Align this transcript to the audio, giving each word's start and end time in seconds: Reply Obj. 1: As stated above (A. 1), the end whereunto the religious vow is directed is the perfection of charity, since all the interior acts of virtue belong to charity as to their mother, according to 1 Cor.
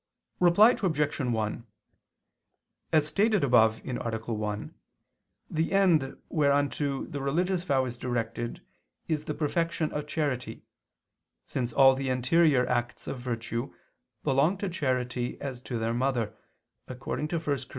Reply 0.39 0.75
Obj. 0.81 1.19
1: 1.19 1.67
As 2.91 3.05
stated 3.05 3.43
above 3.43 3.81
(A. 3.85 3.93
1), 4.33 4.75
the 5.47 5.71
end 5.73 6.17
whereunto 6.27 7.05
the 7.05 7.21
religious 7.21 7.63
vow 7.63 7.85
is 7.85 7.99
directed 7.99 8.65
is 9.07 9.25
the 9.25 9.35
perfection 9.35 9.91
of 9.91 10.07
charity, 10.07 10.63
since 11.45 11.71
all 11.71 11.93
the 11.93 12.09
interior 12.09 12.65
acts 12.65 13.05
of 13.05 13.19
virtue 13.19 13.75
belong 14.23 14.57
to 14.57 14.69
charity 14.69 15.39
as 15.39 15.61
to 15.61 15.77
their 15.77 15.93
mother, 15.93 16.35
according 16.87 17.27
to 17.27 17.37
1 17.37 17.45
Cor. 17.57 17.65